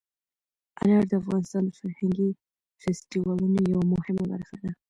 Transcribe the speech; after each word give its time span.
انار 0.81 1.03
د 1.09 1.11
افغانستان 1.21 1.63
د 1.67 1.71
فرهنګي 1.79 2.29
فستیوالونو 2.81 3.57
یوه 3.71 3.83
مهمه 3.93 4.23
برخه 4.33 4.55
ده. 4.61 4.71